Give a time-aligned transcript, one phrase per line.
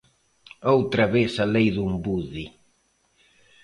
[0.75, 2.45] Outra vez a lei do embude.